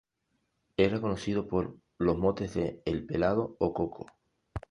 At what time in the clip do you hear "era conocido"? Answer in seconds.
0.77-1.47